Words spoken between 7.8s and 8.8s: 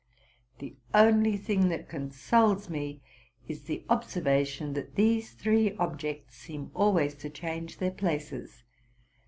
places.